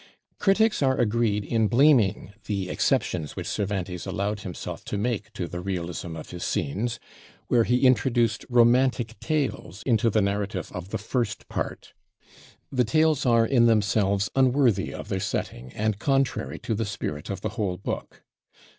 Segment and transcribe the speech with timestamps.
[0.39, 5.59] Critics are agreed in blaming the exceptions which Cervantes allowed himself to make to the
[5.59, 6.99] realism of his scenes,
[7.49, 11.93] where he introduced romantic tales into the narrative of the first part.
[12.71, 17.41] The tales are in themselves unworthy of their setting, and contrary to the spirit of
[17.41, 18.23] the whole book.